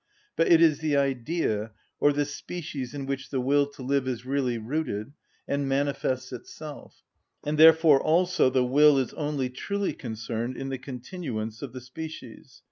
But 0.35 0.47
it 0.51 0.63
is 0.63 0.79
the 0.79 0.97
Idea, 0.97 1.73
or 1.99 2.11
the 2.11 2.25
species 2.25 2.95
in 2.95 3.05
which 3.05 3.29
the 3.29 3.39
will 3.39 3.67
to 3.67 3.83
live 3.83 4.07
is 4.07 4.25
really 4.25 4.57
rooted, 4.57 5.13
and 5.47 5.69
manifests 5.69 6.31
itself; 6.33 7.03
and 7.43 7.55
therefore 7.55 8.01
also 8.01 8.49
the 8.49 8.65
will 8.65 8.97
is 8.97 9.13
only 9.13 9.51
truly 9.51 9.93
concerned 9.93 10.57
in 10.57 10.69
the 10.69 10.79
continuance 10.79 11.61
of 11.61 11.71
the 11.71 11.81
species. 11.81 12.59